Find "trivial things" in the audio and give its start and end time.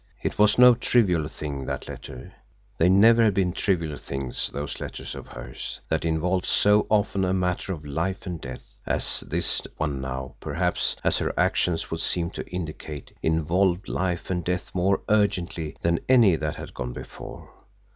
3.53-4.49